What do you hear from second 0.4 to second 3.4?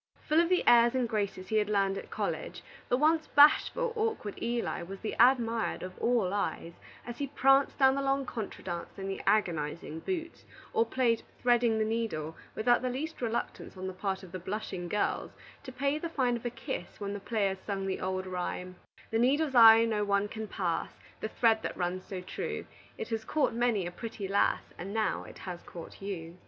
of the airs and graces he had learned at college, the once